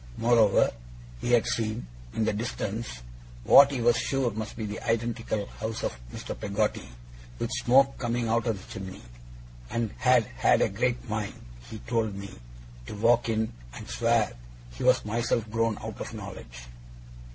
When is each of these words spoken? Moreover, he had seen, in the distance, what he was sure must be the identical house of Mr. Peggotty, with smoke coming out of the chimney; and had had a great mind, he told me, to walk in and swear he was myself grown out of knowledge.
Moreover, 0.17 0.71
he 1.19 1.33
had 1.33 1.45
seen, 1.45 1.85
in 2.15 2.25
the 2.25 2.33
distance, 2.33 3.03
what 3.43 3.69
he 3.69 3.81
was 3.81 3.97
sure 3.97 4.31
must 4.31 4.55
be 4.55 4.65
the 4.65 4.79
identical 4.81 5.45
house 5.45 5.83
of 5.83 5.95
Mr. 6.11 6.35
Peggotty, 6.39 6.89
with 7.37 7.51
smoke 7.51 7.99
coming 7.99 8.27
out 8.27 8.47
of 8.47 8.57
the 8.65 8.73
chimney; 8.73 9.03
and 9.69 9.91
had 9.99 10.23
had 10.25 10.63
a 10.63 10.69
great 10.69 11.07
mind, 11.07 11.35
he 11.69 11.77
told 11.77 12.15
me, 12.15 12.33
to 12.87 12.95
walk 12.95 13.29
in 13.29 13.53
and 13.75 13.87
swear 13.87 14.33
he 14.71 14.81
was 14.83 15.05
myself 15.05 15.47
grown 15.51 15.77
out 15.77 16.01
of 16.01 16.15
knowledge. 16.15 16.63